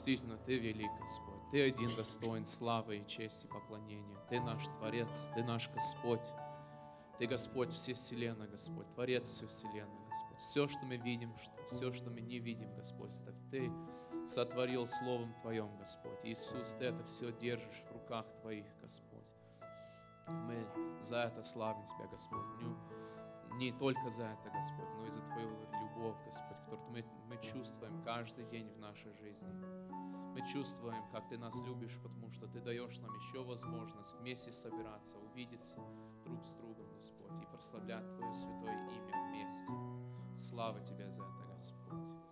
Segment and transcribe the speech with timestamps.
[0.00, 1.50] Действительно, Ты велик, Господь.
[1.52, 4.16] Ты один достоин славы и чести поклонения.
[4.30, 6.24] Ты наш Творец, Ты наш Господь.
[7.18, 10.38] Ты, Господь, все вселенной, Господь, Творец всей вселенной, Господь.
[10.38, 11.34] Все, что мы видим,
[11.70, 13.70] все, что мы не видим, Господь, это Ты
[14.26, 16.18] сотворил Словом Твоем, Господь.
[16.24, 19.28] Иисус, Ты это все держишь в руках Твоих, Господь.
[20.28, 20.66] Мы
[21.02, 22.46] за это славим Тебя, Господь.
[22.62, 27.42] Не, не только за это, Господь, но и за Твою любовь, Господь, которую мы, мы
[27.42, 29.48] чувствуем каждый день в нашей жизни.
[30.32, 35.18] Мы чувствуем, как Ты нас любишь, потому что Ты даешь нам еще возможность вместе собираться,
[35.18, 35.80] увидеться
[36.24, 39.66] друг с другом, Господь, и прославлять Твое святое имя вместе.
[40.36, 42.29] Слава Тебе за это, Господь.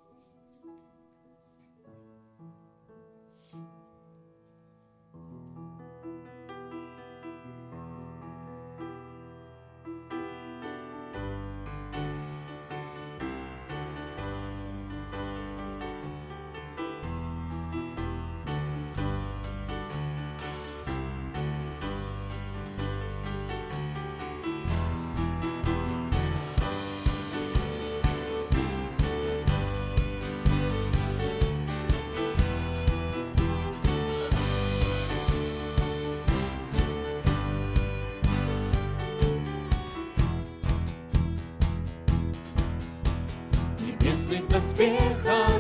[44.28, 45.57] небесных доспехах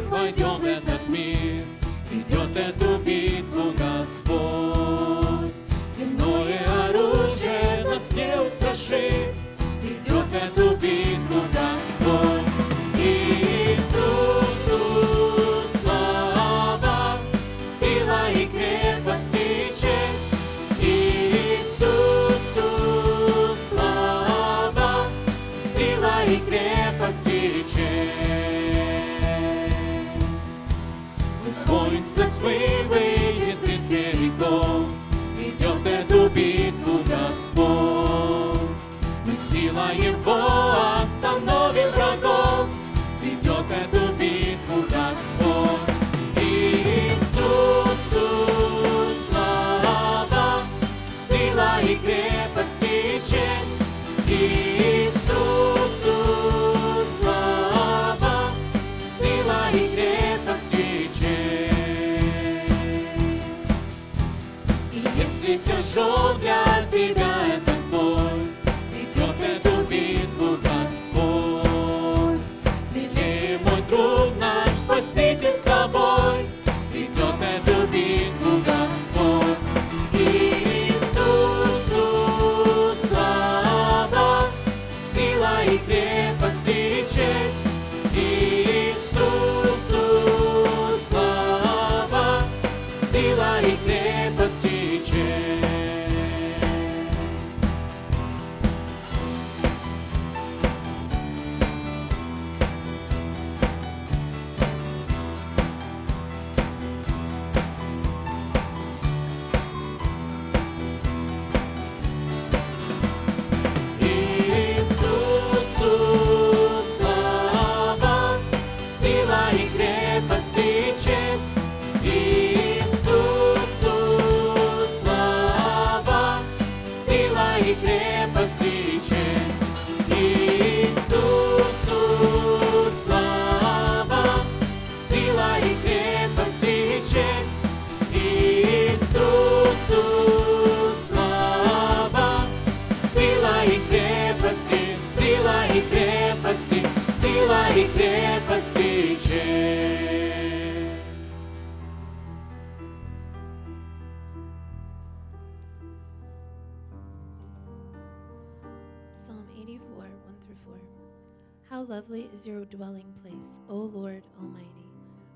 [161.98, 164.86] Lovely is your dwelling place, O Lord Almighty.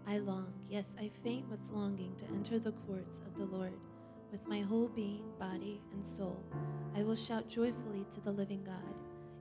[0.07, 3.73] I long, yes, I faint with longing to enter the courts of the Lord.
[4.31, 6.41] With my whole being, body, and soul,
[6.97, 8.95] I will shout joyfully to the living God.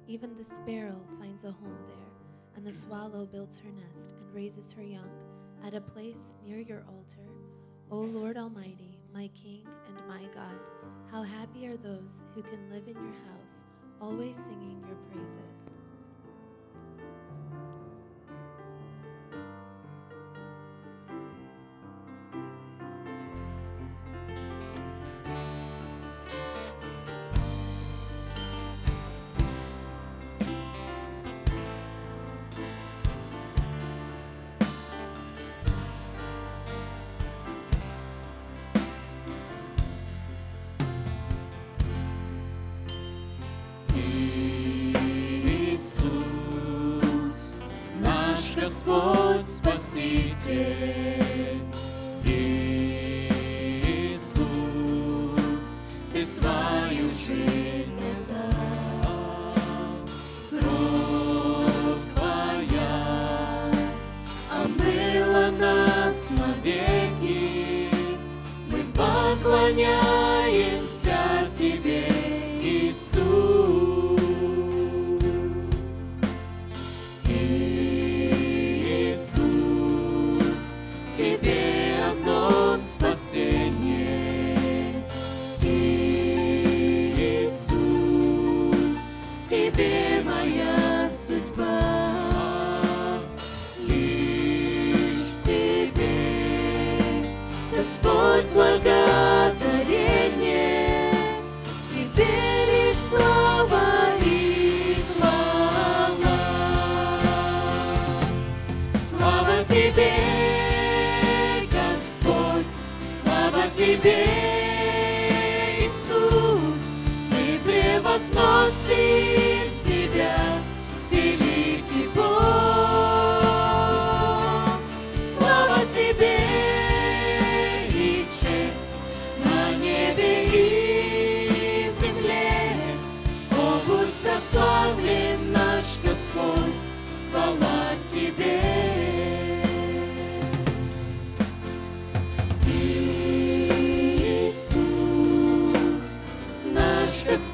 [0.07, 4.71] Even the sparrow finds a home there, and the swallow builds her nest and raises
[4.71, 5.11] her young
[5.63, 7.29] at a place near your altar.
[7.91, 10.57] O Lord Almighty, my King and my God,
[11.11, 13.61] how happy are those who can live in your house,
[14.01, 15.80] always singing your praises.
[48.61, 50.37] Господь Спаситель.
[52.23, 53.01] Иисус,
[56.13, 57.90] Ты свою жизнь
[81.15, 84.00] Тебе одном спасение.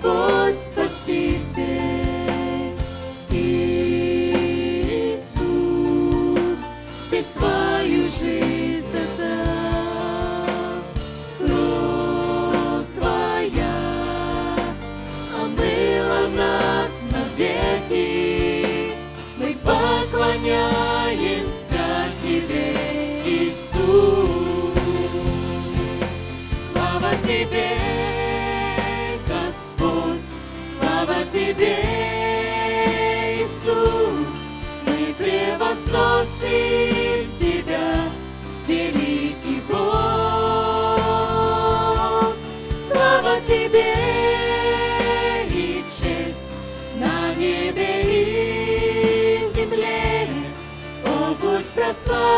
[0.01, 1.96] Господь Спаситель.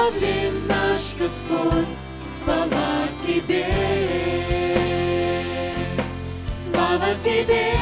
[0.10, 1.96] Прославлен наш Господь,
[2.44, 3.68] хвала Тебе.
[6.48, 7.74] Слава Тебе,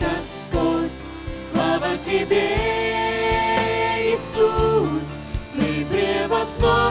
[0.00, 0.90] Господь,
[1.36, 2.56] слава Тебе,
[4.12, 5.26] Иисус.
[5.54, 6.81] Мы превозносим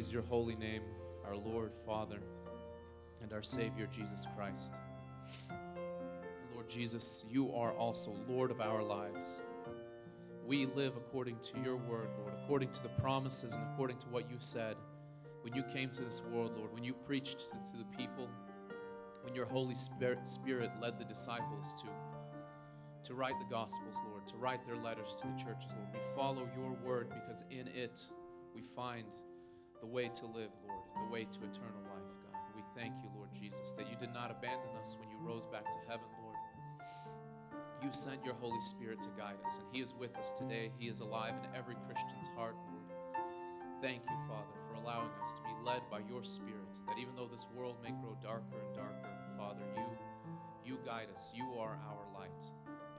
[0.00, 0.80] praise your holy name,
[1.26, 2.20] our Lord, Father,
[3.20, 4.72] and our Savior, Jesus Christ.
[6.54, 9.42] Lord Jesus, you are also Lord of our lives.
[10.46, 14.30] We live according to your word, Lord, according to the promises and according to what
[14.30, 14.76] you said
[15.42, 18.26] when you came to this world, Lord, when you preached to, to the people,
[19.22, 21.88] when your Holy Spirit, Spirit led the disciples to,
[23.04, 25.88] to write the Gospels, Lord, to write their letters to the churches, Lord.
[25.92, 28.06] We follow your word because in it
[28.54, 29.04] we find
[29.80, 32.36] the way to live, Lord, the way to eternal life, God.
[32.54, 35.64] We thank you, Lord Jesus, that you did not abandon us when you rose back
[35.64, 36.36] to heaven, Lord.
[37.82, 40.70] You sent your Holy Spirit to guide us, and He is with us today.
[40.78, 43.24] He is alive in every Christian's heart, Lord.
[43.80, 47.28] Thank you, Father, for allowing us to be led by your Spirit, that even though
[47.32, 49.08] this world may grow darker and darker,
[49.38, 49.88] Father, you,
[50.62, 51.32] you guide us.
[51.34, 52.44] You are our light.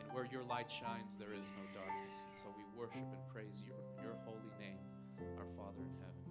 [0.01, 2.25] And where your light shines, there is no darkness.
[2.25, 4.81] And so we worship and praise your, your holy name,
[5.37, 6.30] our Father in heaven.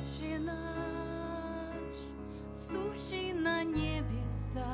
[0.00, 1.94] Отче наш,
[2.54, 4.64] сущий на небесах,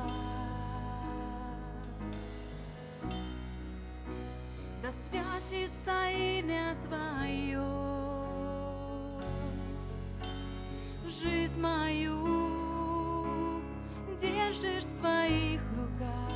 [4.83, 7.61] да святится имя Твое,
[11.09, 12.21] жизнь мою
[14.21, 16.33] держишь в своих руках,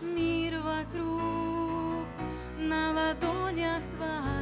[0.00, 2.06] мир вокруг
[2.58, 4.33] на ладонях Твоих.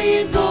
[0.00, 0.49] Senhor.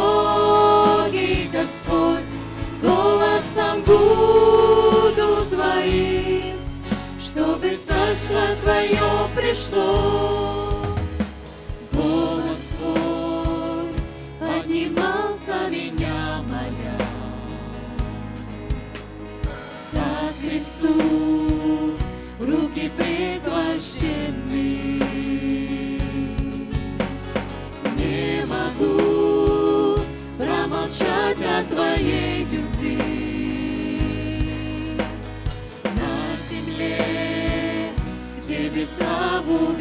[31.80, 32.98] своей любви.
[35.84, 36.14] На
[36.50, 37.92] земле
[38.48, 39.79] небеса в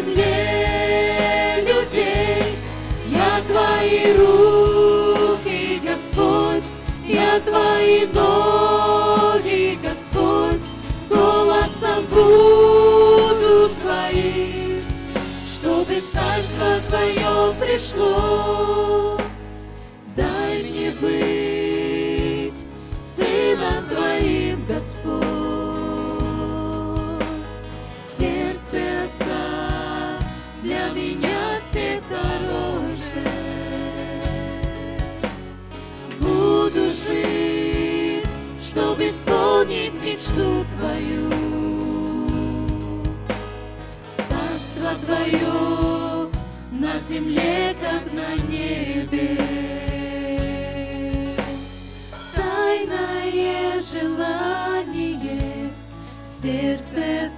[0.00, 2.56] земле людей.
[3.08, 6.64] Я твои руки, Господь,
[7.06, 10.60] я твои ноги, Господь,
[11.08, 14.82] голосом буду твоим,
[15.46, 19.18] чтобы царство твое пришло.
[20.16, 21.39] Дай мне быть.
[44.96, 46.28] Твое
[46.72, 49.38] на земле, как на небе.
[52.34, 55.70] Тайное желание
[56.22, 57.30] в сердце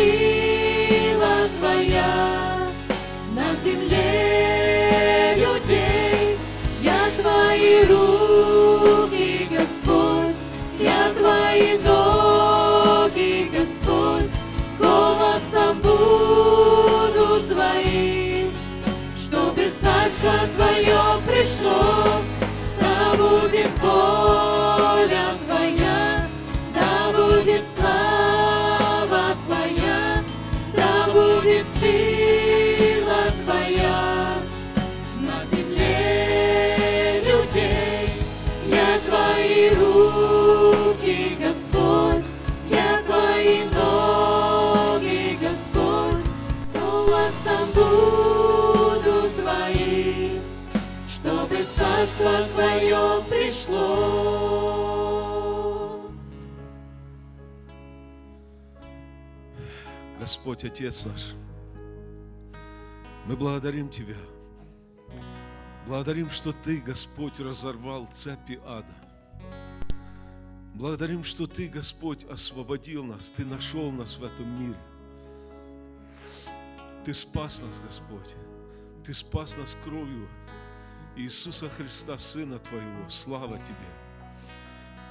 [0.00, 0.29] see.
[52.20, 54.10] Царство Твое пришло.
[60.18, 61.34] Господь, Отец наш,
[63.26, 64.16] мы благодарим Тебя.
[65.86, 68.94] Благодарим, что Ты, Господь, разорвал цепи ада.
[70.74, 74.76] Благодарим, что Ты, Господь, освободил нас, Ты нашел нас в этом мире.
[77.04, 78.34] Ты спас нас, Господь.
[79.04, 80.28] Ты спас нас кровью
[81.16, 83.08] Иисуса Христа, Сына Твоего.
[83.08, 83.76] Слава Тебе.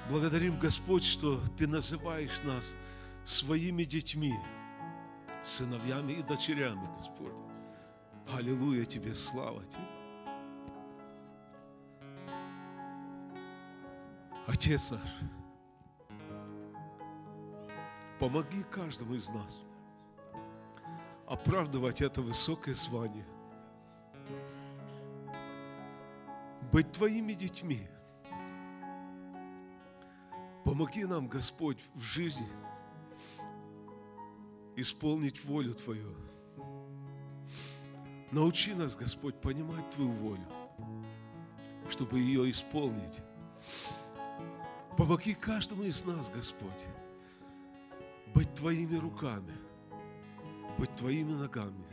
[0.09, 2.73] Благодарим, Господь, что Ты называешь нас
[3.25, 4.35] своими детьми,
[5.43, 7.33] сыновьями и дочерями, Господь.
[8.33, 9.99] Аллилуйя Тебе, слава Тебе.
[14.47, 15.09] Отец наш,
[18.19, 19.62] помоги каждому из нас
[21.27, 23.25] оправдывать это высокое звание,
[26.71, 27.88] быть Твоими детьми.
[30.63, 32.47] Помоги нам, Господь, в жизни
[34.75, 36.15] исполнить волю Твою.
[38.32, 40.45] Научи нас, Господь, понимать Твою волю,
[41.89, 43.19] чтобы ее исполнить.
[44.95, 46.86] Помоги каждому из нас, Господь,
[48.36, 49.53] быть Твоими руками,
[50.77, 51.86] быть Твоими ногами,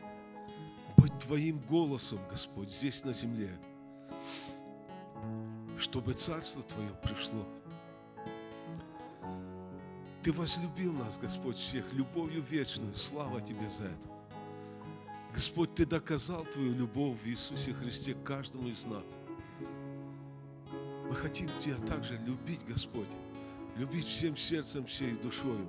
[0.96, 3.58] быть Твоим голосом, Господь, здесь на земле,
[5.78, 7.44] чтобы Царство Твое пришло.
[10.22, 12.94] Ты возлюбил нас, Господь, всех любовью вечную.
[12.96, 14.08] Слава Тебе за это.
[15.32, 19.04] Господь, Ты доказал Твою любовь в Иисусе Христе каждому из нас.
[21.08, 23.06] Мы хотим Тебя также любить, Господь,
[23.76, 25.66] любить всем сердцем, всей душою.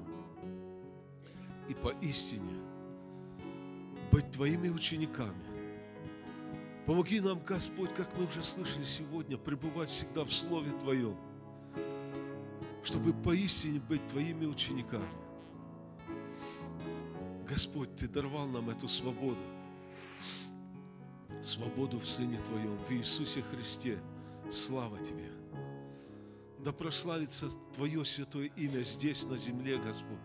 [1.69, 2.55] И поистине
[4.11, 5.46] быть Твоими учениками.
[6.87, 11.17] Помоги нам, Господь, как мы уже слышали сегодня, пребывать всегда в Слове Твоем,
[12.81, 15.03] чтобы поистине быть Твоими учениками.
[17.45, 19.35] Господь, Ты даровал нам эту свободу.
[21.43, 23.99] Свободу в Сыне Твоем, в Иисусе Христе.
[24.49, 25.29] Слава Тебе.
[26.59, 30.21] Да прославится Твое святое имя здесь, на земле, Господь.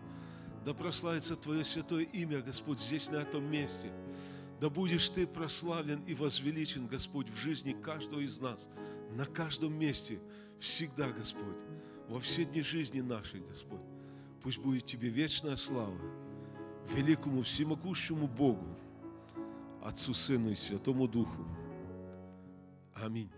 [0.63, 3.91] Да прославится Твое святое имя, Господь, здесь, на этом месте.
[4.63, 8.69] Да будешь Ты прославлен и возвеличен, Господь, в жизни каждого из нас,
[9.13, 10.21] на каждом месте,
[10.57, 11.59] всегда, Господь,
[12.07, 13.81] во все дни жизни нашей, Господь.
[14.41, 15.99] Пусть будет Тебе вечная слава,
[16.95, 18.65] великому всемогущему Богу,
[19.83, 21.45] Отцу, Сыну и Святому Духу.
[22.93, 23.29] Аминь.